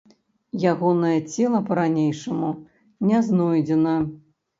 [0.69, 2.49] Ягонае цела па-ранейшаму
[3.11, 3.93] не знойдзена.